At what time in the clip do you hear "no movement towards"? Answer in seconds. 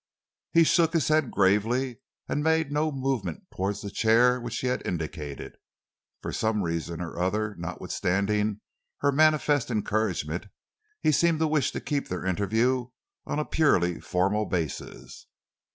2.71-3.81